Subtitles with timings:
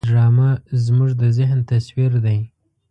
[0.07, 0.49] ډرامه
[0.83, 2.39] زموږ د ذهن تصویر دی